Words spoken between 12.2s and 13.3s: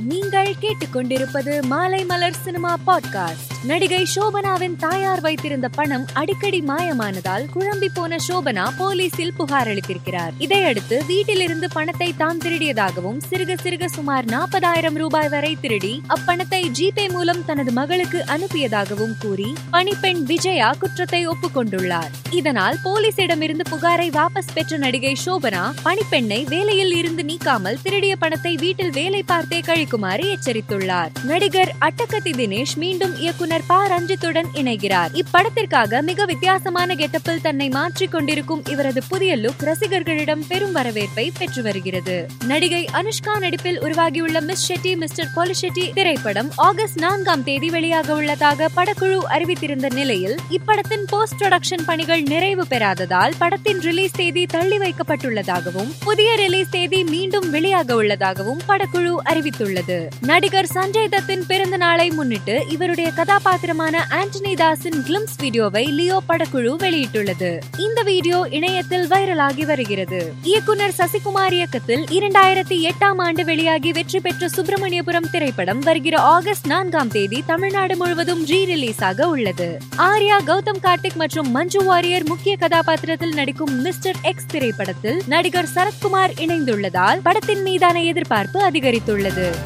திருடியதாகவும்